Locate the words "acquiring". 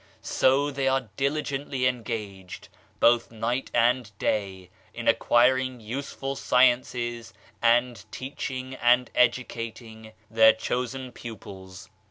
5.07-5.79